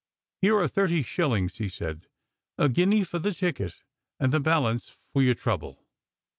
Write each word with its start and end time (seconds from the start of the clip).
"Here 0.41 0.57
are 0.57 0.67
thirty 0.67 1.03
shillings," 1.03 1.57
he 1.59 1.69
said;" 1.69 2.07
a 2.57 2.69
guinea 2.69 3.03
for 3.03 3.19
the 3.19 3.29
ticketj 3.29 3.83
and 4.19 4.33
the 4.33 4.39
balance 4.39 4.97
for 5.13 5.21
your 5.21 5.35
trouble." 5.35 5.85